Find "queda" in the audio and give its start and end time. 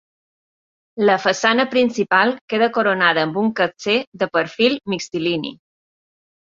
2.55-2.71